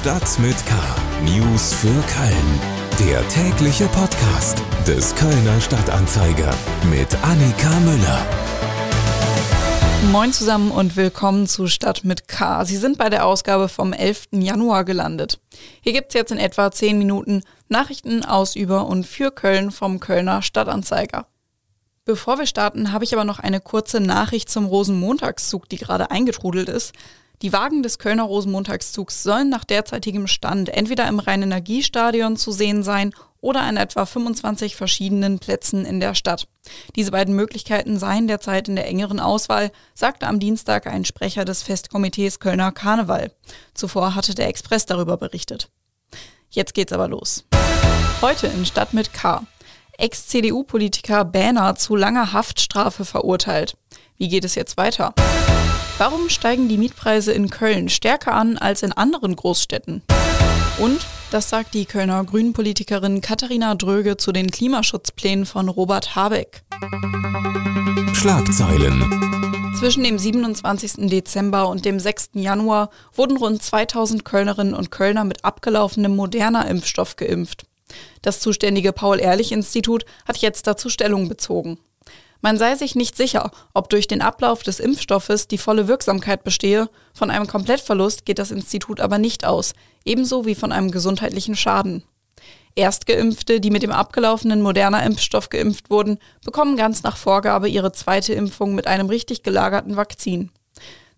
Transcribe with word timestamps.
Stadt 0.00 0.38
mit 0.38 0.56
K. 0.64 0.74
News 1.26 1.74
für 1.74 1.88
Köln. 1.88 2.60
Der 3.06 3.28
tägliche 3.28 3.84
Podcast 3.88 4.62
des 4.86 5.14
Kölner 5.14 5.60
Stadtanzeiger 5.60 6.54
mit 6.90 7.14
Annika 7.22 7.68
Müller. 7.80 8.26
Moin 10.10 10.32
zusammen 10.32 10.70
und 10.70 10.96
willkommen 10.96 11.46
zu 11.46 11.66
Stadt 11.66 12.02
mit 12.02 12.28
K. 12.28 12.64
Sie 12.64 12.78
sind 12.78 12.96
bei 12.96 13.10
der 13.10 13.26
Ausgabe 13.26 13.68
vom 13.68 13.92
11. 13.92 14.28
Januar 14.30 14.86
gelandet. 14.86 15.38
Hier 15.82 15.92
gibt 15.92 16.08
es 16.08 16.14
jetzt 16.14 16.32
in 16.32 16.38
etwa 16.38 16.72
10 16.72 16.96
Minuten 16.96 17.42
Nachrichten 17.68 18.24
aus, 18.24 18.56
über 18.56 18.86
und 18.86 19.06
für 19.06 19.30
Köln 19.30 19.70
vom 19.70 20.00
Kölner 20.00 20.40
Stadtanzeiger. 20.40 21.26
Bevor 22.06 22.38
wir 22.38 22.46
starten, 22.46 22.92
habe 22.92 23.04
ich 23.04 23.12
aber 23.12 23.24
noch 23.24 23.38
eine 23.38 23.60
kurze 23.60 24.00
Nachricht 24.00 24.48
zum 24.48 24.64
Rosenmontagszug, 24.64 25.68
die 25.68 25.76
gerade 25.76 26.10
eingetrudelt 26.10 26.70
ist. 26.70 26.94
Die 27.42 27.54
Wagen 27.54 27.82
des 27.82 27.98
Kölner 27.98 28.24
Rosenmontagszugs 28.24 29.22
sollen 29.22 29.48
nach 29.48 29.64
derzeitigem 29.64 30.26
Stand 30.26 30.68
entweder 30.68 31.08
im 31.08 31.18
Rhein-Energiestadion 31.18 32.36
zu 32.36 32.52
sehen 32.52 32.82
sein 32.82 33.14
oder 33.40 33.62
an 33.62 33.78
etwa 33.78 34.04
25 34.04 34.76
verschiedenen 34.76 35.38
Plätzen 35.38 35.86
in 35.86 36.00
der 36.00 36.14
Stadt. 36.14 36.48
Diese 36.96 37.12
beiden 37.12 37.34
Möglichkeiten 37.34 37.98
seien 37.98 38.28
derzeit 38.28 38.68
in 38.68 38.76
der 38.76 38.86
engeren 38.86 39.20
Auswahl, 39.20 39.72
sagte 39.94 40.26
am 40.26 40.38
Dienstag 40.38 40.86
ein 40.86 41.06
Sprecher 41.06 41.46
des 41.46 41.62
Festkomitees 41.62 42.40
Kölner 42.40 42.72
Karneval. 42.72 43.32
Zuvor 43.72 44.14
hatte 44.14 44.34
der 44.34 44.48
Express 44.48 44.84
darüber 44.84 45.16
berichtet. 45.16 45.70
Jetzt 46.50 46.74
geht's 46.74 46.92
aber 46.92 47.08
los. 47.08 47.46
Heute 48.20 48.48
in 48.48 48.66
Stadt 48.66 48.92
mit 48.92 49.14
K. 49.14 49.46
Ex-CDU-Politiker 49.96 51.24
Bähner 51.24 51.74
zu 51.74 51.96
langer 51.96 52.34
Haftstrafe 52.34 53.06
verurteilt. 53.06 53.78
Wie 54.18 54.28
geht 54.28 54.44
es 54.44 54.56
jetzt 54.56 54.76
weiter? 54.76 55.14
Warum 56.00 56.30
steigen 56.30 56.70
die 56.70 56.78
Mietpreise 56.78 57.30
in 57.30 57.50
Köln 57.50 57.90
stärker 57.90 58.32
an 58.32 58.56
als 58.56 58.82
in 58.82 58.92
anderen 58.92 59.36
Großstädten? 59.36 60.00
Und, 60.78 61.06
das 61.30 61.50
sagt 61.50 61.74
die 61.74 61.84
Kölner 61.84 62.24
Grünenpolitikerin 62.24 63.20
Katharina 63.20 63.74
Dröge 63.74 64.16
zu 64.16 64.32
den 64.32 64.50
Klimaschutzplänen 64.50 65.44
von 65.44 65.68
Robert 65.68 66.16
Habeck. 66.16 66.62
Schlagzeilen. 68.14 69.74
Zwischen 69.78 70.02
dem 70.02 70.18
27. 70.18 71.10
Dezember 71.10 71.68
und 71.68 71.84
dem 71.84 72.00
6. 72.00 72.30
Januar 72.32 72.88
wurden 73.12 73.36
rund 73.36 73.62
2000 73.62 74.24
Kölnerinnen 74.24 74.72
und 74.72 74.90
Kölner 74.90 75.24
mit 75.24 75.44
abgelaufenem 75.44 76.16
moderner 76.16 76.66
Impfstoff 76.66 77.16
geimpft. 77.16 77.66
Das 78.22 78.40
zuständige 78.40 78.94
Paul-Ehrlich-Institut 78.94 80.06
hat 80.26 80.38
jetzt 80.38 80.66
dazu 80.66 80.88
Stellung 80.88 81.28
bezogen. 81.28 81.78
Man 82.42 82.56
sei 82.56 82.74
sich 82.74 82.94
nicht 82.94 83.16
sicher, 83.16 83.50
ob 83.74 83.90
durch 83.90 84.08
den 84.08 84.22
Ablauf 84.22 84.62
des 84.62 84.80
Impfstoffes 84.80 85.46
die 85.46 85.58
volle 85.58 85.88
Wirksamkeit 85.88 86.42
bestehe. 86.42 86.88
Von 87.12 87.30
einem 87.30 87.46
Komplettverlust 87.46 88.24
geht 88.24 88.38
das 88.38 88.50
Institut 88.50 89.00
aber 89.00 89.18
nicht 89.18 89.44
aus, 89.44 89.74
ebenso 90.04 90.46
wie 90.46 90.54
von 90.54 90.72
einem 90.72 90.90
gesundheitlichen 90.90 91.56
Schaden. 91.56 92.02
Erstgeimpfte, 92.76 93.60
die 93.60 93.70
mit 93.70 93.82
dem 93.82 93.90
abgelaufenen 93.90 94.62
moderner 94.62 95.04
Impfstoff 95.04 95.50
geimpft 95.50 95.90
wurden, 95.90 96.18
bekommen 96.44 96.76
ganz 96.76 97.02
nach 97.02 97.16
Vorgabe 97.16 97.68
ihre 97.68 97.92
zweite 97.92 98.32
Impfung 98.32 98.74
mit 98.74 98.86
einem 98.86 99.08
richtig 99.08 99.42
gelagerten 99.42 99.96
Vakzin. 99.96 100.50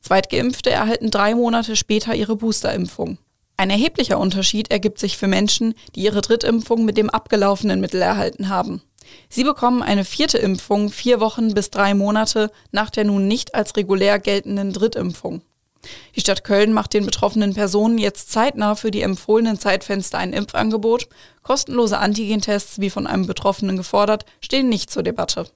Zweitgeimpfte 0.00 0.70
erhalten 0.70 1.10
drei 1.10 1.34
Monate 1.34 1.76
später 1.76 2.14
ihre 2.14 2.36
Boosterimpfung. 2.36 3.18
Ein 3.56 3.70
erheblicher 3.70 4.18
Unterschied 4.18 4.72
ergibt 4.72 4.98
sich 4.98 5.16
für 5.16 5.28
Menschen, 5.28 5.74
die 5.94 6.02
ihre 6.02 6.22
Drittimpfung 6.22 6.84
mit 6.84 6.96
dem 6.96 7.10
abgelaufenen 7.10 7.80
Mittel 7.80 8.02
erhalten 8.02 8.48
haben. 8.48 8.82
Sie 9.28 9.44
bekommen 9.44 9.82
eine 9.82 10.04
vierte 10.04 10.38
Impfung 10.38 10.90
vier 10.90 11.20
Wochen 11.20 11.54
bis 11.54 11.70
drei 11.70 11.94
Monate 11.94 12.50
nach 12.70 12.90
der 12.90 13.04
nun 13.04 13.28
nicht 13.28 13.54
als 13.54 13.76
regulär 13.76 14.18
geltenden 14.18 14.72
Drittimpfung. 14.72 15.42
Die 16.14 16.20
Stadt 16.20 16.44
Köln 16.44 16.72
macht 16.72 16.94
den 16.94 17.04
betroffenen 17.04 17.54
Personen 17.54 17.98
jetzt 17.98 18.30
zeitnah 18.30 18.74
für 18.74 18.90
die 18.90 19.02
empfohlenen 19.02 19.58
Zeitfenster 19.58 20.18
ein 20.18 20.32
Impfangebot. 20.32 21.08
Kostenlose 21.42 21.98
Antigentests, 21.98 22.80
wie 22.80 22.90
von 22.90 23.06
einem 23.06 23.26
Betroffenen 23.26 23.76
gefordert, 23.76 24.24
stehen 24.40 24.68
nicht 24.68 24.90
zur 24.90 25.02
Debatte. 25.02 25.46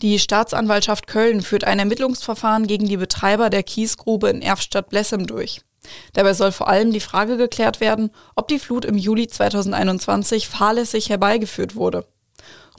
Die 0.00 0.20
Staatsanwaltschaft 0.20 1.08
Köln 1.08 1.42
führt 1.42 1.64
ein 1.64 1.80
Ermittlungsverfahren 1.80 2.68
gegen 2.68 2.86
die 2.86 2.96
Betreiber 2.96 3.50
der 3.50 3.64
Kiesgrube 3.64 4.28
in 4.28 4.42
Erfstadt-Blessem 4.42 5.26
durch. 5.26 5.60
Dabei 6.12 6.34
soll 6.34 6.52
vor 6.52 6.68
allem 6.68 6.92
die 6.92 7.00
Frage 7.00 7.36
geklärt 7.36 7.80
werden, 7.80 8.10
ob 8.36 8.46
die 8.48 8.60
Flut 8.60 8.84
im 8.84 8.96
Juli 8.96 9.26
2021 9.26 10.48
fahrlässig 10.48 11.08
herbeigeführt 11.08 11.74
wurde. 11.74 12.06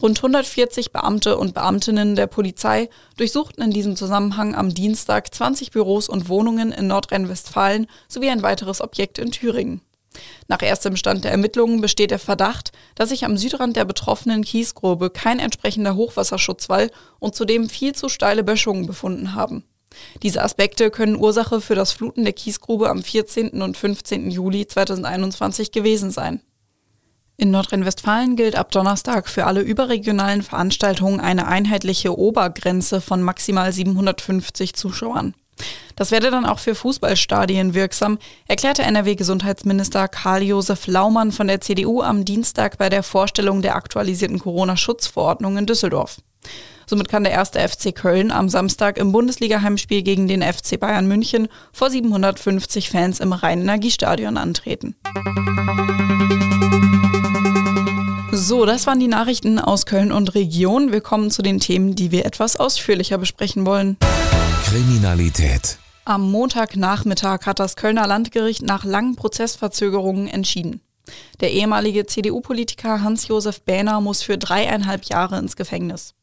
Rund 0.01 0.19
140 0.19 0.93
Beamte 0.93 1.37
und 1.37 1.53
Beamtinnen 1.53 2.15
der 2.15 2.27
Polizei 2.27 2.89
durchsuchten 3.17 3.61
in 3.61 3.71
diesem 3.71 3.97
Zusammenhang 3.97 4.55
am 4.55 4.73
Dienstag 4.73 5.33
20 5.33 5.71
Büros 5.71 6.07
und 6.07 6.29
Wohnungen 6.29 6.71
in 6.71 6.87
Nordrhein-Westfalen 6.87 7.87
sowie 8.07 8.29
ein 8.29 8.43
weiteres 8.43 8.79
Objekt 8.79 9.19
in 9.19 9.31
Thüringen. 9.31 9.81
Nach 10.47 10.61
erstem 10.61 10.95
Stand 10.95 11.23
der 11.23 11.31
Ermittlungen 11.31 11.81
besteht 11.81 12.11
der 12.11 12.19
Verdacht, 12.19 12.71
dass 12.95 13.09
sich 13.09 13.25
am 13.25 13.37
Südrand 13.37 13.75
der 13.75 13.85
betroffenen 13.85 14.43
Kiesgrube 14.43 15.09
kein 15.09 15.39
entsprechender 15.39 15.95
Hochwasserschutzwall 15.95 16.91
und 17.19 17.35
zudem 17.35 17.69
viel 17.69 17.93
zu 17.93 18.09
steile 18.09 18.43
Böschungen 18.43 18.87
befunden 18.87 19.35
haben. 19.35 19.63
Diese 20.21 20.43
Aspekte 20.43 20.91
können 20.91 21.15
Ursache 21.15 21.61
für 21.61 21.75
das 21.75 21.91
Fluten 21.91 22.23
der 22.23 22.33
Kiesgrube 22.33 22.89
am 22.89 23.01
14. 23.01 23.61
und 23.61 23.77
15. 23.77 24.29
Juli 24.29 24.67
2021 24.67 25.71
gewesen 25.71 26.11
sein. 26.11 26.41
In 27.37 27.51
Nordrhein-Westfalen 27.51 28.35
gilt 28.35 28.57
ab 28.57 28.69
Donnerstag 28.71 29.29
für 29.29 29.45
alle 29.45 29.61
überregionalen 29.61 30.41
Veranstaltungen 30.41 31.21
eine 31.21 31.47
einheitliche 31.47 32.17
Obergrenze 32.17 32.99
von 32.99 33.21
maximal 33.21 33.71
750 33.71 34.73
Zuschauern. 34.75 35.33
Das 35.95 36.11
werde 36.11 36.31
dann 36.31 36.45
auch 36.45 36.59
für 36.59 36.75
Fußballstadien 36.75 37.73
wirksam, 37.73 38.19
erklärte 38.47 38.83
NRW-Gesundheitsminister 38.83 40.07
Karl-Josef 40.07 40.87
Laumann 40.87 41.31
von 41.31 41.47
der 41.47 41.61
CDU 41.61 42.01
am 42.01 42.23
Dienstag 42.23 42.77
bei 42.77 42.89
der 42.89 43.03
Vorstellung 43.03 43.61
der 43.61 43.75
aktualisierten 43.75 44.39
Corona-Schutzverordnung 44.39 45.57
in 45.57 45.65
Düsseldorf. 45.65 46.17
Somit 46.89 47.07
kann 47.07 47.23
der 47.23 47.33
erste 47.33 47.59
FC 47.59 47.93
Köln 47.93 48.31
am 48.31 48.49
Samstag 48.49 48.97
im 48.97 49.11
Bundesliga-Heimspiel 49.11 50.01
gegen 50.01 50.27
den 50.27 50.41
FC 50.41 50.79
Bayern 50.79 51.07
München 51.07 51.47
vor 51.71 51.91
750 51.91 52.89
Fans 52.89 53.19
im 53.19 53.31
Rhein-Energiestadion 53.31 54.37
antreten. 54.37 54.95
So, 58.31 58.65
das 58.65 58.87
waren 58.87 58.99
die 58.99 59.07
Nachrichten 59.07 59.59
aus 59.59 59.85
Köln 59.85 60.11
und 60.11 60.33
Region. 60.33 60.91
Wir 60.91 61.01
kommen 61.01 61.29
zu 61.29 61.41
den 61.41 61.59
Themen, 61.59 61.95
die 61.95 62.11
wir 62.11 62.25
etwas 62.25 62.55
ausführlicher 62.55 63.17
besprechen 63.17 63.65
wollen. 63.65 63.97
Kriminalität. 64.69 65.79
Am 66.05 66.29
Montagnachmittag 66.29 67.47
hat 67.47 67.57
das 67.57 67.75
Kölner 67.75 68.05
Landgericht 68.05 68.61
nach 68.61 68.85
langen 68.85 69.15
Prozessverzögerungen 69.15 70.27
entschieden. 70.27 70.81
Der 71.39 71.51
ehemalige 71.53 72.05
CDU-Politiker 72.05 73.01
Hans-Josef 73.01 73.61
Bähner 73.61 73.99
muss 73.99 74.21
für 74.21 74.37
dreieinhalb 74.37 75.05
Jahre 75.05 75.39
ins 75.39 75.55
Gefängnis. 75.55 76.13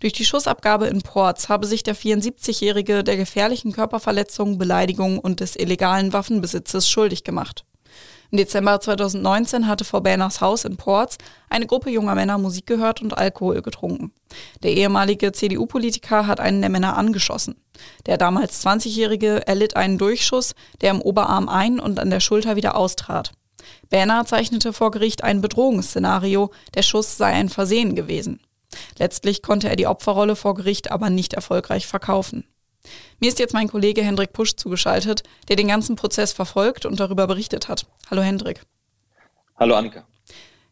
Durch 0.00 0.12
die 0.12 0.24
Schussabgabe 0.24 0.88
in 0.88 1.02
Ports 1.02 1.48
habe 1.48 1.64
sich 1.64 1.84
der 1.84 1.94
74-Jährige 1.94 3.04
der 3.04 3.16
gefährlichen 3.16 3.70
Körperverletzung, 3.70 4.58
Beleidigung 4.58 5.20
und 5.20 5.38
des 5.38 5.54
illegalen 5.54 6.12
Waffenbesitzes 6.12 6.88
schuldig 6.88 7.22
gemacht. 7.22 7.64
Im 8.32 8.38
Dezember 8.38 8.80
2019 8.80 9.68
hatte 9.68 9.84
vor 9.84 10.02
Berners 10.02 10.40
Haus 10.40 10.64
in 10.64 10.78
Ports 10.78 11.18
eine 11.50 11.66
Gruppe 11.66 11.90
junger 11.90 12.14
Männer 12.14 12.38
Musik 12.38 12.66
gehört 12.66 13.02
und 13.02 13.12
Alkohol 13.12 13.60
getrunken. 13.60 14.10
Der 14.62 14.72
ehemalige 14.72 15.32
CDU-Politiker 15.32 16.26
hat 16.26 16.40
einen 16.40 16.62
der 16.62 16.70
Männer 16.70 16.96
angeschossen. 16.96 17.56
Der 18.06 18.16
damals 18.16 18.64
20-Jährige 18.64 19.46
erlitt 19.46 19.76
einen 19.76 19.98
Durchschuss, 19.98 20.54
der 20.80 20.92
im 20.92 21.02
Oberarm 21.02 21.50
ein- 21.50 21.78
und 21.78 22.00
an 22.00 22.08
der 22.08 22.20
Schulter 22.20 22.56
wieder 22.56 22.74
austrat. 22.74 23.32
Berner 23.90 24.24
zeichnete 24.24 24.72
vor 24.72 24.92
Gericht 24.92 25.22
ein 25.22 25.42
Bedrohungsszenario, 25.42 26.52
der 26.74 26.82
Schuss 26.82 27.18
sei 27.18 27.32
ein 27.34 27.50
Versehen 27.50 27.94
gewesen. 27.94 28.40
Letztlich 28.98 29.42
konnte 29.42 29.68
er 29.68 29.76
die 29.76 29.86
Opferrolle 29.86 30.36
vor 30.36 30.54
Gericht 30.54 30.90
aber 30.90 31.10
nicht 31.10 31.34
erfolgreich 31.34 31.86
verkaufen. 31.86 32.44
Mir 33.20 33.28
ist 33.28 33.38
jetzt 33.38 33.54
mein 33.54 33.68
Kollege 33.68 34.02
Hendrik 34.02 34.32
Pusch 34.32 34.56
zugeschaltet, 34.56 35.22
der 35.48 35.56
den 35.56 35.68
ganzen 35.68 35.94
Prozess 35.94 36.32
verfolgt 36.32 36.86
und 36.86 36.98
darüber 36.98 37.26
berichtet 37.26 37.68
hat. 37.68 37.86
Hallo 38.10 38.22
Hendrik. 38.22 38.62
Hallo 39.56 39.76
Annika. 39.76 40.04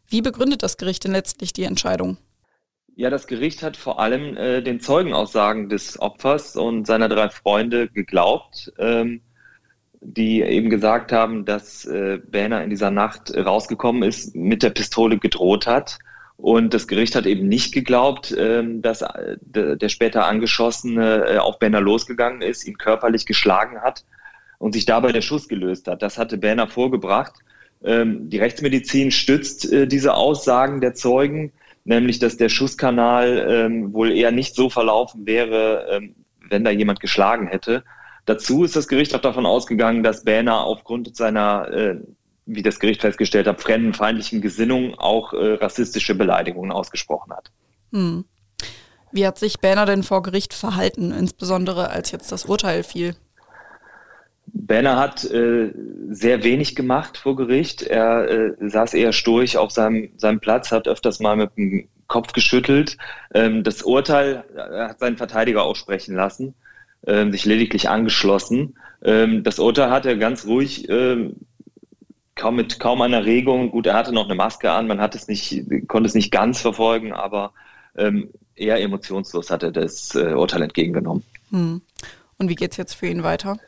Wie 0.07 0.21
begründet 0.21 0.61
das 0.61 0.75
Gericht 0.75 1.05
denn 1.05 1.13
letztlich 1.13 1.53
die 1.53 1.63
Entscheidung? 1.63 2.17
Ja, 2.95 3.09
das 3.09 3.27
Gericht 3.27 3.63
hat 3.63 3.77
vor 3.77 3.99
allem 3.99 4.35
äh, 4.35 4.61
den 4.61 4.81
Zeugenaussagen 4.81 5.69
des 5.69 5.99
Opfers 5.99 6.57
und 6.57 6.85
seiner 6.85 7.07
drei 7.07 7.29
Freunde 7.29 7.87
geglaubt, 7.87 8.73
ähm, 8.77 9.21
die 10.01 10.41
eben 10.41 10.69
gesagt 10.69 11.13
haben, 11.13 11.45
dass 11.45 11.85
äh, 11.85 12.19
Berner 12.27 12.63
in 12.63 12.69
dieser 12.69 12.91
Nacht 12.91 13.33
rausgekommen 13.33 14.03
ist, 14.03 14.35
mit 14.35 14.61
der 14.61 14.71
Pistole 14.71 15.17
gedroht 15.19 15.67
hat 15.67 15.99
und 16.41 16.73
das 16.73 16.87
Gericht 16.87 17.15
hat 17.15 17.27
eben 17.27 17.47
nicht 17.47 17.71
geglaubt, 17.71 18.35
ähm, 18.35 18.81
dass 18.81 19.03
äh, 19.03 19.37
der 19.43 19.89
später 19.89 20.25
Angeschossene 20.25 21.25
äh, 21.27 21.37
auf 21.37 21.59
Benner 21.59 21.81
losgegangen 21.81 22.41
ist, 22.41 22.65
ihn 22.65 22.79
körperlich 22.79 23.27
geschlagen 23.27 23.81
hat 23.81 24.05
und 24.57 24.73
sich 24.73 24.85
dabei 24.85 25.11
der 25.11 25.21
Schuss 25.21 25.47
gelöst 25.47 25.87
hat. 25.87 26.01
Das 26.01 26.17
hatte 26.17 26.39
Benner 26.39 26.67
vorgebracht. 26.67 27.33
Ähm, 27.83 28.27
die 28.27 28.39
Rechtsmedizin 28.39 29.11
stützt 29.11 29.71
äh, 29.71 29.87
diese 29.87 30.15
Aussagen 30.15 30.81
der 30.81 30.95
Zeugen, 30.95 31.51
nämlich 31.83 32.17
dass 32.17 32.37
der 32.37 32.49
Schusskanal 32.49 33.45
ähm, 33.47 33.93
wohl 33.93 34.11
eher 34.11 34.31
nicht 34.31 34.55
so 34.55 34.71
verlaufen 34.71 35.27
wäre, 35.27 36.01
wenn 36.49 36.63
da 36.63 36.71
jemand 36.71 36.99
geschlagen 36.99 37.47
hätte. 37.47 37.83
Dazu 38.25 38.63
ist 38.63 38.75
das 38.75 38.87
Gericht 38.87 39.13
auch 39.15 39.21
davon 39.21 39.45
ausgegangen, 39.45 40.01
dass 40.01 40.23
Bähner 40.23 40.63
aufgrund 40.63 41.15
seiner, 41.15 41.99
wie 42.45 42.61
das 42.61 42.79
Gericht 42.79 43.01
festgestellt 43.01 43.47
hat, 43.47 43.61
fremdenfeindlichen 43.61 44.41
Gesinnung 44.41 44.95
auch 44.95 45.33
äh, 45.33 45.53
rassistische 45.53 46.15
Beleidigungen 46.15 46.71
ausgesprochen 46.71 47.33
hat. 47.33 47.51
Hm. 47.91 48.25
Wie 49.11 49.27
hat 49.27 49.37
sich 49.37 49.59
Bähner 49.59 49.85
denn 49.85 50.03
vor 50.03 50.23
Gericht 50.23 50.53
verhalten, 50.53 51.11
insbesondere 51.11 51.89
als 51.89 52.11
jetzt 52.11 52.31
das 52.31 52.45
Urteil 52.45 52.83
fiel? 52.83 53.15
Benner 54.53 54.97
hat 54.97 55.23
äh, 55.25 55.71
sehr 56.09 56.43
wenig 56.43 56.75
gemacht 56.75 57.17
vor 57.17 57.35
Gericht. 57.35 57.83
Er 57.83 58.29
äh, 58.29 58.69
saß 58.69 58.93
eher 58.93 59.13
sturch 59.13 59.57
auf 59.57 59.71
seinem, 59.71 60.09
seinem 60.17 60.39
Platz, 60.39 60.71
hat 60.71 60.87
öfters 60.87 61.19
mal 61.19 61.35
mit 61.35 61.55
dem 61.57 61.87
Kopf 62.07 62.33
geschüttelt. 62.33 62.97
Ähm, 63.33 63.63
das 63.63 63.81
Urteil 63.83 64.43
er 64.55 64.89
hat 64.89 64.99
seinen 64.99 65.17
Verteidiger 65.17 65.63
aussprechen 65.63 66.15
lassen, 66.15 66.53
ähm, 67.07 67.31
sich 67.31 67.45
lediglich 67.45 67.89
angeschlossen. 67.89 68.75
Ähm, 69.03 69.43
das 69.43 69.59
Urteil 69.59 69.89
hat 69.89 70.05
er 70.05 70.17
ganz 70.17 70.45
ruhig, 70.45 70.89
ähm, 70.89 71.37
kaum 72.41 72.55
mit 72.55 72.79
kaum 72.79 73.01
einer 73.03 73.23
Regung. 73.23 73.69
Gut, 73.69 73.85
er 73.85 73.93
hatte 73.93 74.11
noch 74.11 74.25
eine 74.25 74.33
Maske 74.33 74.71
an, 74.71 74.87
man 74.87 74.99
hat 74.99 75.13
es 75.13 75.27
nicht, 75.27 75.63
konnte 75.87 76.07
es 76.07 76.15
nicht 76.15 76.31
ganz 76.31 76.59
verfolgen, 76.59 77.13
aber 77.13 77.53
ähm, 77.95 78.29
eher 78.55 78.81
emotionslos 78.81 79.51
hat 79.51 79.61
er 79.61 79.71
das 79.71 80.15
äh, 80.15 80.33
Urteil 80.33 80.63
entgegengenommen. 80.63 81.23
Hm. 81.51 81.81
Und 82.39 82.49
wie 82.49 82.55
geht 82.55 82.71
es 82.71 82.77
jetzt 82.77 82.95
für 82.95 83.05
ihn 83.05 83.21
weiter? 83.21 83.59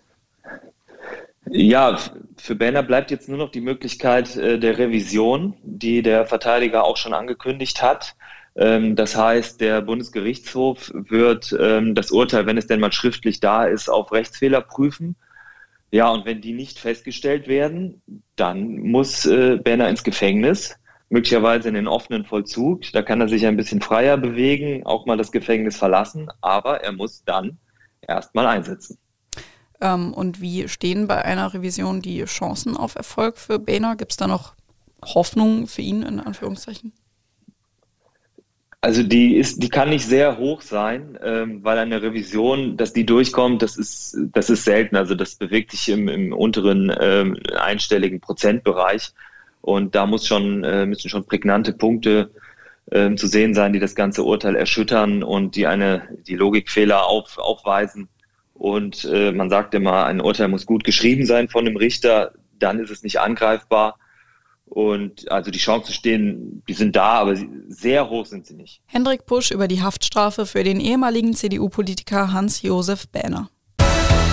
Ja, 1.51 1.99
für 2.37 2.55
Banner 2.55 2.81
bleibt 2.81 3.11
jetzt 3.11 3.29
nur 3.29 3.37
noch 3.37 3.51
die 3.51 3.61
Möglichkeit 3.61 4.35
äh, 4.37 4.57
der 4.57 4.79
Revision, 4.79 5.53
die 5.61 6.01
der 6.01 6.25
Verteidiger 6.25 6.83
auch 6.83 6.97
schon 6.97 7.13
angekündigt 7.13 7.83
hat. 7.83 8.15
Ähm, 8.55 8.95
das 8.95 9.15
heißt, 9.15 9.61
der 9.61 9.81
Bundesgerichtshof 9.81 10.91
wird 10.95 11.55
ähm, 11.59 11.93
das 11.93 12.09
Urteil, 12.09 12.47
wenn 12.47 12.57
es 12.57 12.65
denn 12.65 12.79
mal 12.79 12.91
schriftlich 12.91 13.39
da 13.39 13.65
ist, 13.65 13.87
auf 13.87 14.11
Rechtsfehler 14.11 14.61
prüfen. 14.61 15.15
Ja, 15.93 16.09
und 16.09 16.25
wenn 16.25 16.41
die 16.41 16.53
nicht 16.53 16.79
festgestellt 16.79 17.47
werden, 17.47 18.01
dann 18.35 18.79
muss 18.79 19.27
äh, 19.27 19.57
Banner 19.57 19.89
ins 19.89 20.03
Gefängnis, 20.03 20.75
möglicherweise 21.09 21.67
in 21.67 21.75
den 21.75 21.87
offenen 21.87 22.25
Vollzug. 22.25 22.91
Da 22.93 23.03
kann 23.03 23.21
er 23.21 23.29
sich 23.29 23.45
ein 23.45 23.57
bisschen 23.57 23.79
freier 23.79 24.17
bewegen, 24.17 24.83
auch 24.87 25.05
mal 25.05 25.17
das 25.17 25.31
Gefängnis 25.31 25.77
verlassen, 25.77 26.29
aber 26.41 26.81
er 26.81 26.93
muss 26.93 27.23
dann 27.25 27.59
erstmal 28.01 28.47
einsetzen. 28.47 28.97
Ähm, 29.81 30.15
und 30.15 30.41
wie 30.41 30.67
stehen 30.67 31.05
bei 31.05 31.23
einer 31.23 31.53
Revision 31.53 32.01
die 32.01 32.23
Chancen 32.23 32.75
auf 32.75 32.95
Erfolg 32.95 33.37
für 33.37 33.59
Boehner? 33.59 33.95
Gibt 33.95 34.13
es 34.13 34.17
da 34.17 34.25
noch 34.25 34.55
Hoffnung 35.05 35.67
für 35.67 35.83
ihn 35.83 36.01
in 36.01 36.19
Anführungszeichen? 36.19 36.91
Also 38.83 39.01
die 39.01 39.38
ist, 39.38 39.63
die 39.63 39.69
kann 39.69 39.88
nicht 39.91 40.06
sehr 40.06 40.38
hoch 40.38 40.62
sein, 40.62 41.18
ähm, 41.24 41.63
weil 41.63 41.77
eine 41.77 42.01
Revision, 42.01 42.75
dass 42.75 42.91
die 42.91 43.06
durchkommt, 43.06 43.62
das 43.62 43.77
ist, 43.77 44.18
das 44.33 44.50
ist 44.50 44.65
selten. 44.65 44.97
Also 44.97 45.15
das 45.15 45.35
bewegt 45.35 45.71
sich 45.71 45.88
im, 45.88 46.09
im 46.09 46.33
unteren 46.33 46.94
ähm, 47.00 47.38
einstelligen 47.57 48.19
Prozentbereich. 48.19 49.13
Und 49.62 49.95
da 49.95 50.06
muss 50.06 50.27
schon, 50.27 50.65
äh, 50.65 50.85
müssen 50.85 51.07
schon 51.09 51.24
prägnante 51.24 51.71
Punkte 51.71 52.31
ähm, 52.91 53.15
zu 53.15 53.27
sehen 53.27 53.53
sein, 53.53 53.71
die 53.71 53.80
das 53.80 53.95
ganze 53.95 54.21
Urteil 54.25 54.57
erschüttern 54.57 55.24
und 55.24 55.56
die 55.56 55.65
eine, 55.65 56.01
die 56.27 56.36
Logikfehler 56.36 57.06
auf, 57.06 57.38
aufweisen. 57.38 58.09
Und 58.53 59.06
äh, 59.06 59.31
man 59.31 59.50
sagt 59.50 59.74
immer, 59.75 60.07
ein 60.07 60.19
Urteil 60.19 60.50
muss 60.50 60.65
gut 60.65 60.83
geschrieben 60.83 61.25
sein 61.25 61.47
von 61.47 61.63
dem 61.63 61.77
Richter, 61.77 62.33
dann 62.59 62.79
ist 62.81 62.89
es 62.89 63.01
nicht 63.01 63.21
angreifbar. 63.21 63.97
Und 64.73 65.31
also 65.31 65.51
die 65.51 65.59
Chancen 65.59 65.93
stehen, 65.93 66.63
die 66.67 66.73
sind 66.73 66.95
da, 66.95 67.19
aber 67.19 67.37
sehr 67.67 68.09
hoch 68.09 68.25
sind 68.25 68.47
sie 68.47 68.55
nicht. 68.55 68.81
Hendrik 68.87 69.27
Pusch 69.27 69.51
über 69.51 69.67
die 69.67 69.83
Haftstrafe 69.83 70.47
für 70.47 70.63
den 70.63 70.79
ehemaligen 70.79 71.35
CDU-Politiker 71.35 72.33
Hans-Josef 72.33 73.07
Bähner. 73.09 73.51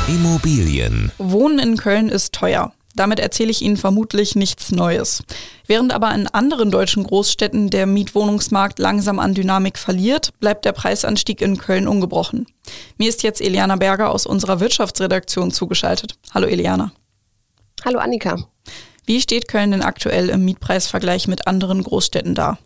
Immobilien. 0.08 1.12
Wohnen 1.19 1.58
in 1.58 1.76
Köln 1.76 2.08
ist 2.08 2.32
teuer. 2.32 2.72
Damit 2.94 3.20
erzähle 3.20 3.50
ich 3.50 3.60
Ihnen 3.60 3.76
vermutlich 3.76 4.34
nichts 4.34 4.72
Neues. 4.72 5.22
Während 5.66 5.92
aber 5.92 6.14
in 6.14 6.26
anderen 6.26 6.70
deutschen 6.70 7.04
Großstädten 7.04 7.69
der 7.69 7.84
Mietwohnungsmarkt 7.84 8.78
langsam 8.78 9.19
an 9.19 9.34
Dynamik 9.34 9.76
verliert, 9.76 10.32
bleibt 10.40 10.64
der 10.64 10.72
Preisanstieg 10.72 11.43
in 11.43 11.58
Köln 11.58 11.86
ungebrochen. 11.86 12.46
Mir 12.96 13.10
ist 13.10 13.22
jetzt 13.22 13.43
Eliana 13.43 13.76
Berger 13.76 14.10
aus 14.10 14.25
unserer 14.25 14.58
Wirtschaftsredaktion 14.58 15.50
zugeschaltet. 15.50 16.16
Hallo 16.32 16.46
Eliana. 16.46 16.93
Hallo 17.84 17.98
Annika. 17.98 18.38
Wie 19.10 19.20
steht 19.20 19.48
Köln 19.48 19.72
denn 19.72 19.82
aktuell 19.82 20.28
im 20.28 20.44
Mietpreisvergleich 20.44 21.26
mit 21.26 21.48
anderen 21.48 21.82
Großstädten 21.82 22.36
da? 22.36 22.58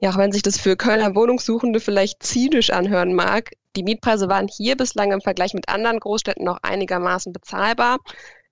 Ja, 0.00 0.10
auch 0.10 0.18
wenn 0.18 0.30
sich 0.30 0.42
das 0.42 0.60
für 0.60 0.76
Kölner 0.76 1.14
Wohnungssuchende 1.14 1.80
vielleicht 1.80 2.22
zynisch 2.22 2.68
anhören 2.68 3.14
mag, 3.14 3.52
die 3.74 3.82
Mietpreise 3.82 4.28
waren 4.28 4.48
hier 4.48 4.76
bislang 4.76 5.12
im 5.12 5.22
Vergleich 5.22 5.54
mit 5.54 5.70
anderen 5.70 5.98
Großstädten 5.98 6.44
noch 6.44 6.58
einigermaßen 6.60 7.32
bezahlbar. 7.32 8.00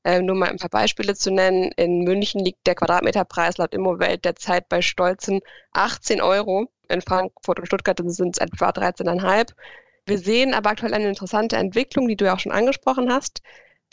Äh, 0.02 0.22
nur 0.22 0.34
mal 0.34 0.48
ein 0.48 0.56
paar 0.56 0.70
Beispiele 0.70 1.14
zu 1.14 1.30
nennen. 1.30 1.72
In 1.76 2.04
München 2.04 2.42
liegt 2.42 2.66
der 2.66 2.74
Quadratmeterpreis 2.74 3.58
laut 3.58 3.74
Immowelt 3.74 4.24
derzeit 4.24 4.70
bei 4.70 4.80
stolzen 4.80 5.40
18 5.74 6.22
Euro. 6.22 6.70
In 6.88 7.02
Frankfurt 7.02 7.60
und 7.60 7.66
Stuttgart 7.66 8.00
sind 8.02 8.38
es 8.38 8.40
etwa 8.40 8.70
13,5. 8.70 9.50
Wir 10.06 10.18
sehen 10.18 10.54
aber 10.54 10.70
aktuell 10.70 10.94
eine 10.94 11.08
interessante 11.08 11.56
Entwicklung, 11.56 12.08
die 12.08 12.16
du 12.16 12.24
ja 12.24 12.34
auch 12.34 12.40
schon 12.40 12.52
angesprochen 12.52 13.12
hast. 13.12 13.42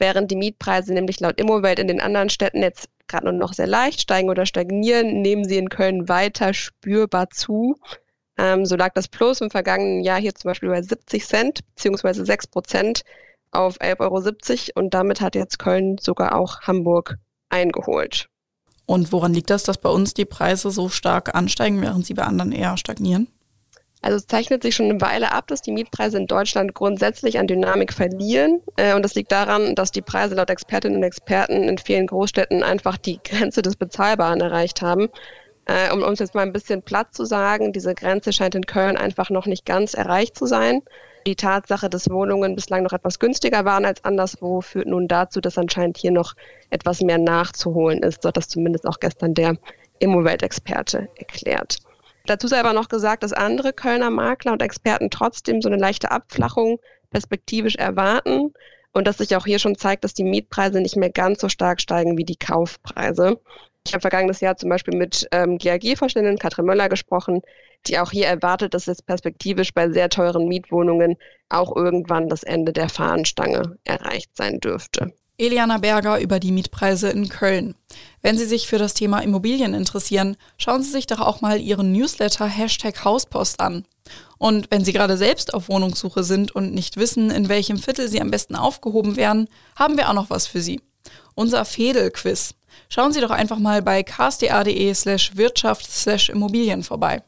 Während 0.01 0.31
die 0.31 0.35
Mietpreise 0.35 0.95
nämlich 0.95 1.19
laut 1.19 1.39
Immowelt 1.39 1.77
in 1.77 1.87
den 1.87 2.01
anderen 2.01 2.31
Städten 2.31 2.63
jetzt 2.63 2.89
gerade 3.07 3.25
nur 3.25 3.33
noch 3.33 3.53
sehr 3.53 3.67
leicht 3.67 4.01
steigen 4.01 4.31
oder 4.31 4.47
stagnieren, 4.47 5.21
nehmen 5.21 5.47
sie 5.47 5.57
in 5.57 5.69
Köln 5.69 6.09
weiter 6.09 6.55
spürbar 6.55 7.29
zu. 7.29 7.75
Ähm, 8.35 8.65
so 8.65 8.75
lag 8.75 8.95
das 8.95 9.07
Plus 9.07 9.41
im 9.41 9.51
vergangenen 9.51 10.03
Jahr 10.03 10.19
hier 10.19 10.33
zum 10.33 10.49
Beispiel 10.49 10.69
bei 10.69 10.81
70 10.81 11.23
Cent 11.23 11.59
bzw. 11.75 12.25
6 12.25 12.47
Prozent 12.47 13.03
auf 13.51 13.79
11,70 13.79 13.99
Euro 13.99 14.79
und 14.83 14.95
damit 14.95 15.21
hat 15.21 15.35
jetzt 15.35 15.59
Köln 15.59 15.99
sogar 15.99 16.35
auch 16.35 16.61
Hamburg 16.61 17.19
eingeholt. 17.49 18.27
Und 18.87 19.11
woran 19.11 19.35
liegt 19.35 19.51
das, 19.51 19.65
dass 19.65 19.77
bei 19.77 19.89
uns 19.89 20.15
die 20.15 20.25
Preise 20.25 20.71
so 20.71 20.89
stark 20.89 21.35
ansteigen, 21.35 21.79
während 21.79 22.07
sie 22.07 22.15
bei 22.15 22.23
anderen 22.23 22.53
eher 22.53 22.75
stagnieren? 22.75 23.27
Also 24.01 24.17
es 24.17 24.25
zeichnet 24.25 24.63
sich 24.63 24.75
schon 24.75 24.89
eine 24.89 25.01
Weile 25.01 25.31
ab, 25.31 25.47
dass 25.47 25.61
die 25.61 25.71
Mietpreise 25.71 26.17
in 26.17 26.25
Deutschland 26.25 26.73
grundsätzlich 26.73 27.37
an 27.37 27.47
Dynamik 27.47 27.93
verlieren. 27.93 28.61
Äh, 28.75 28.95
und 28.95 29.03
das 29.03 29.13
liegt 29.13 29.31
daran, 29.31 29.75
dass 29.75 29.91
die 29.91 30.01
Preise 30.01 30.35
laut 30.35 30.49
Expertinnen 30.49 30.97
und 30.97 31.03
Experten 31.03 31.69
in 31.69 31.77
vielen 31.77 32.07
Großstädten 32.07 32.63
einfach 32.63 32.97
die 32.97 33.19
Grenze 33.23 33.61
des 33.61 33.75
Bezahlbaren 33.75 34.41
erreicht 34.41 34.81
haben. 34.81 35.09
Äh, 35.65 35.93
um 35.93 36.01
uns 36.01 36.19
jetzt 36.19 36.33
mal 36.33 36.41
ein 36.41 36.53
bisschen 36.53 36.81
platt 36.81 37.13
zu 37.13 37.25
sagen, 37.25 37.73
diese 37.73 37.93
Grenze 37.93 38.33
scheint 38.33 38.55
in 38.55 38.65
Köln 38.65 38.97
einfach 38.97 39.29
noch 39.29 39.45
nicht 39.45 39.65
ganz 39.65 39.93
erreicht 39.93 40.35
zu 40.35 40.47
sein. 40.47 40.81
Die 41.27 41.35
Tatsache, 41.35 41.87
dass 41.87 42.09
Wohnungen 42.09 42.55
bislang 42.55 42.81
noch 42.81 42.93
etwas 42.93 43.19
günstiger 43.19 43.63
waren 43.63 43.85
als 43.85 44.03
anderswo, 44.03 44.61
führt 44.61 44.87
nun 44.87 45.07
dazu, 45.07 45.39
dass 45.39 45.59
anscheinend 45.59 45.97
hier 45.97 46.09
noch 46.09 46.33
etwas 46.71 47.01
mehr 47.01 47.19
nachzuholen 47.19 48.01
ist. 48.01 48.23
So 48.23 48.29
hat 48.29 48.37
das 48.37 48.47
zumindest 48.47 48.87
auch 48.87 48.99
gestern 48.99 49.35
der 49.35 49.57
Immowelt-Experte 49.99 51.09
erklärt. 51.15 51.77
Dazu 52.25 52.47
sei 52.47 52.59
aber 52.59 52.73
noch 52.73 52.89
gesagt, 52.89 53.23
dass 53.23 53.33
andere 53.33 53.73
Kölner 53.73 54.09
Makler 54.09 54.53
und 54.53 54.61
Experten 54.61 55.09
trotzdem 55.09 55.61
so 55.61 55.69
eine 55.69 55.77
leichte 55.77 56.11
Abflachung 56.11 56.79
perspektivisch 57.09 57.75
erwarten 57.75 58.53
und 58.93 59.07
dass 59.07 59.17
sich 59.17 59.35
auch 59.35 59.45
hier 59.45 59.59
schon 59.59 59.77
zeigt, 59.77 60.03
dass 60.03 60.13
die 60.13 60.23
Mietpreise 60.23 60.81
nicht 60.81 60.95
mehr 60.95 61.09
ganz 61.09 61.41
so 61.41 61.49
stark 61.49 61.81
steigen 61.81 62.17
wie 62.17 62.25
die 62.25 62.37
Kaufpreise. 62.37 63.39
Ich 63.85 63.93
habe 63.93 64.01
vergangenes 64.01 64.41
Jahr 64.41 64.57
zum 64.57 64.69
Beispiel 64.69 64.95
mit 64.95 65.27
ähm, 65.31 65.57
GAG-Vorständin 65.57 66.37
Katrin 66.37 66.65
Möller 66.65 66.89
gesprochen, 66.89 67.41
die 67.87 67.97
auch 67.97 68.11
hier 68.11 68.27
erwartet, 68.27 68.73
dass 68.73 68.85
jetzt 68.85 69.07
perspektivisch 69.07 69.73
bei 69.73 69.89
sehr 69.89 70.09
teuren 70.09 70.47
Mietwohnungen 70.47 71.17
auch 71.49 71.75
irgendwann 71.75 72.29
das 72.29 72.43
Ende 72.43 72.73
der 72.73 72.89
Fahnenstange 72.89 73.77
erreicht 73.83 74.35
sein 74.35 74.59
dürfte. 74.59 75.13
Eliana 75.41 75.79
Berger 75.79 76.19
über 76.19 76.39
die 76.39 76.51
Mietpreise 76.51 77.09
in 77.09 77.27
Köln. 77.27 77.73
Wenn 78.21 78.37
Sie 78.37 78.45
sich 78.45 78.67
für 78.67 78.77
das 78.77 78.93
Thema 78.93 79.19
Immobilien 79.19 79.73
interessieren, 79.73 80.37
schauen 80.57 80.83
Sie 80.83 80.91
sich 80.91 81.07
doch 81.07 81.19
auch 81.19 81.41
mal 81.41 81.59
Ihren 81.59 81.91
Newsletter 81.91 82.45
Hashtag 82.45 83.03
Hauspost 83.03 83.59
an. 83.59 83.85
Und 84.37 84.69
wenn 84.69 84.85
Sie 84.85 84.93
gerade 84.93 85.17
selbst 85.17 85.55
auf 85.55 85.67
Wohnungssuche 85.67 86.23
sind 86.23 86.51
und 86.51 86.75
nicht 86.75 86.97
wissen, 86.97 87.31
in 87.31 87.49
welchem 87.49 87.79
Viertel 87.79 88.07
Sie 88.07 88.21
am 88.21 88.29
besten 88.29 88.55
aufgehoben 88.55 89.15
werden, 89.15 89.47
haben 89.75 89.97
wir 89.97 90.09
auch 90.09 90.13
noch 90.13 90.29
was 90.29 90.45
für 90.45 90.61
Sie. 90.61 90.79
Unser 91.33 91.65
Fedel-Quiz. 91.65 92.53
Schauen 92.89 93.11
Sie 93.11 93.21
doch 93.21 93.31
einfach 93.31 93.57
mal 93.57 93.81
bei 93.81 94.03
ksta.de 94.03 94.93
slash 94.93 95.35
Wirtschaft 95.35 95.89
slash 95.91 96.29
Immobilien 96.29 96.83
vorbei. 96.83 97.23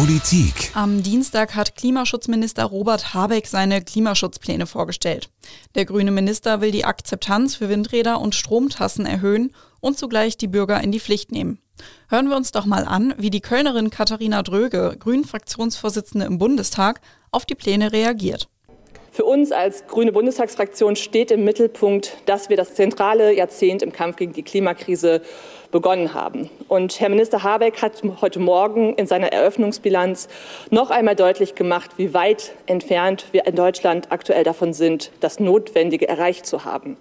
Politik. 0.00 0.70
Am 0.72 1.02
Dienstag 1.02 1.54
hat 1.54 1.76
Klimaschutzminister 1.76 2.64
Robert 2.64 3.12
Habeck 3.12 3.46
seine 3.46 3.82
Klimaschutzpläne 3.82 4.64
vorgestellt. 4.64 5.28
Der 5.74 5.84
grüne 5.84 6.10
Minister 6.10 6.62
will 6.62 6.70
die 6.70 6.86
Akzeptanz 6.86 7.56
für 7.56 7.68
Windräder 7.68 8.18
und 8.18 8.34
Stromtassen 8.34 9.04
erhöhen 9.04 9.54
und 9.80 9.98
zugleich 9.98 10.38
die 10.38 10.48
Bürger 10.48 10.82
in 10.82 10.90
die 10.90 11.00
Pflicht 11.00 11.32
nehmen. 11.32 11.58
Hören 12.08 12.30
wir 12.30 12.36
uns 12.38 12.50
doch 12.50 12.64
mal 12.64 12.86
an, 12.86 13.12
wie 13.18 13.28
die 13.28 13.42
Kölnerin 13.42 13.90
Katharina 13.90 14.42
Dröge, 14.42 14.96
Grünen-Fraktionsvorsitzende 14.98 16.24
im 16.24 16.38
Bundestag, 16.38 17.02
auf 17.30 17.44
die 17.44 17.54
Pläne 17.54 17.92
reagiert. 17.92 18.48
Für 19.12 19.24
uns 19.24 19.52
als 19.52 19.86
grüne 19.86 20.12
Bundestagsfraktion 20.12 20.96
steht 20.96 21.30
im 21.30 21.44
Mittelpunkt, 21.44 22.16
dass 22.24 22.48
wir 22.48 22.56
das 22.56 22.74
zentrale 22.74 23.34
Jahrzehnt 23.34 23.82
im 23.82 23.92
Kampf 23.92 24.16
gegen 24.16 24.32
die 24.32 24.44
Klimakrise 24.44 25.20
begonnen 25.70 26.14
haben. 26.14 26.50
Und 26.68 27.00
Herr 27.00 27.08
Minister 27.08 27.42
Habeck 27.42 27.82
hat 27.82 28.02
heute 28.20 28.38
Morgen 28.38 28.94
in 28.94 29.06
seiner 29.06 29.32
Eröffnungsbilanz 29.32 30.28
noch 30.70 30.90
einmal 30.90 31.16
deutlich 31.16 31.54
gemacht, 31.54 31.92
wie 31.96 32.14
weit 32.14 32.52
entfernt 32.66 33.26
wir 33.32 33.46
in 33.46 33.56
Deutschland 33.56 34.10
aktuell 34.10 34.44
davon 34.44 34.72
sind, 34.72 35.10
das 35.20 35.40
Notwendige 35.40 36.08
erreicht 36.08 36.46
zu 36.46 36.64
haben. 36.64 36.96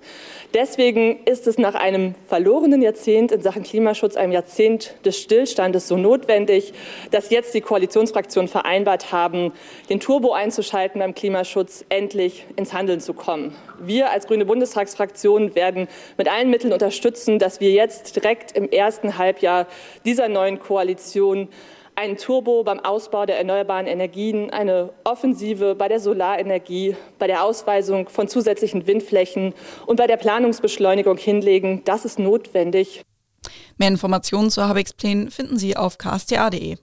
Deswegen 0.53 1.19
ist 1.25 1.47
es 1.47 1.57
nach 1.57 1.75
einem 1.75 2.15
verlorenen 2.27 2.81
Jahrzehnt 2.81 3.31
in 3.31 3.41
Sachen 3.41 3.63
Klimaschutz, 3.63 4.15
einem 4.15 4.31
Jahrzehnt 4.31 4.95
des 5.05 5.19
Stillstandes, 5.19 5.87
so 5.87 5.97
notwendig, 5.97 6.73
dass 7.11 7.29
jetzt 7.29 7.53
die 7.53 7.61
Koalitionsfraktionen 7.61 8.47
vereinbart 8.47 9.11
haben, 9.11 9.53
den 9.89 9.99
Turbo 9.99 10.33
einzuschalten 10.33 10.99
beim 10.99 11.13
Klimaschutz, 11.13 11.85
endlich 11.89 12.45
ins 12.55 12.73
Handeln 12.73 12.99
zu 12.99 13.13
kommen. 13.13 13.55
Wir 13.81 14.11
als 14.11 14.27
Grüne 14.27 14.45
Bundestagsfraktion 14.45 15.55
werden 15.55 15.87
mit 16.17 16.29
allen 16.29 16.49
Mitteln 16.49 16.73
unterstützen, 16.73 17.39
dass 17.39 17.59
wir 17.59 17.71
jetzt 17.71 18.15
direkt 18.15 18.51
im 18.53 18.69
ersten 18.69 19.17
Halbjahr 19.17 19.67
dieser 20.05 20.27
neuen 20.27 20.59
Koalition 20.59 21.49
einen 21.95 22.15
Turbo 22.15 22.63
beim 22.63 22.79
Ausbau 22.79 23.25
der 23.25 23.37
erneuerbaren 23.37 23.85
Energien, 23.85 24.49
eine 24.51 24.91
Offensive 25.03 25.75
bei 25.75 25.89
der 25.89 25.99
Solarenergie, 25.99 26.95
bei 27.17 27.27
der 27.27 27.43
Ausweisung 27.43 28.07
von 28.07 28.29
zusätzlichen 28.29 28.87
Windflächen 28.87 29.53
und 29.85 29.97
bei 29.97 30.07
der 30.07 30.17
Planungsbeschleunigung 30.17 31.17
hinlegen. 31.17 31.83
Das 31.83 32.05
ist 32.05 32.17
notwendig. 32.17 33.01
Mehr 33.77 33.89
Informationen 33.89 34.49
zu 34.49 34.67
Habecks 34.67 34.93
Plänen 34.93 35.29
finden 35.29 35.57
Sie 35.57 35.75
auf 35.75 35.97
ksta.de. 35.97 36.77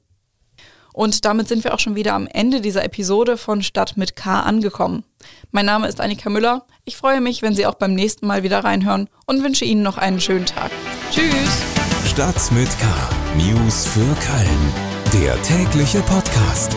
Und 0.97 1.27
damit 1.27 1.47
sind 1.47 1.63
wir 1.63 1.75
auch 1.75 1.79
schon 1.79 1.95
wieder 1.95 2.15
am 2.15 2.27
Ende 2.27 2.63
dieser 2.63 2.83
Episode 2.83 3.37
von 3.37 3.63
Stadt 3.63 3.99
mit 3.99 4.17
K 4.17 4.41
angekommen. 4.41 5.05
Mein 5.51 5.67
Name 5.67 5.89
ist 5.89 6.01
Annika 6.01 6.31
Müller. 6.31 6.65
Ich 6.87 6.97
freue 6.97 7.21
mich, 7.21 7.43
wenn 7.43 7.55
Sie 7.55 7.67
auch 7.67 7.75
beim 7.75 7.93
nächsten 7.93 8.27
Mal 8.27 8.43
wieder 8.45 8.65
reinhören 8.65 9.11
und 9.27 9.45
wünsche 9.45 9.67
Ihnen 9.67 9.83
noch 9.83 9.99
einen 9.99 10.23
schönen 10.23 10.47
Tag. 10.47 10.71
Tschüss. 11.11 11.63
Stadt 12.07 12.51
mit 12.53 12.71
K. 12.79 12.87
News 13.37 13.87
für 13.87 14.01
Köln. 14.01 15.23
Der 15.23 15.41
tägliche 15.43 16.01
Podcast. 16.01 16.75